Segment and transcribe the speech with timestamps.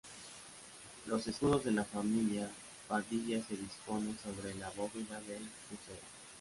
[1.05, 2.49] Los escudos de la familia
[2.87, 6.01] Padilla se disponen sobre la bóveda del crucero.